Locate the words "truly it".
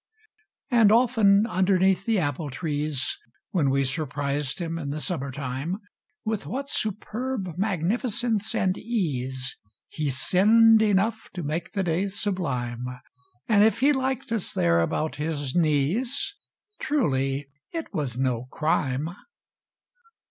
16.79-17.93